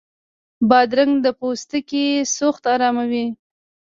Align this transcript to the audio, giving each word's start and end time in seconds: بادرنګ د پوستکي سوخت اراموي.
بادرنګ 0.69 1.13
د 1.25 1.27
پوستکي 1.39 2.05
سوخت 2.35 2.63
اراموي. 2.73 3.25